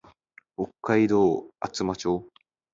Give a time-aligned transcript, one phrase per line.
[0.57, 1.27] 北海道
[1.59, 2.27] 厚真町